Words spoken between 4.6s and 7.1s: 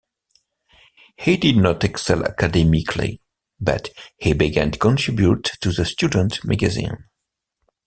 to contribute to the student magazine.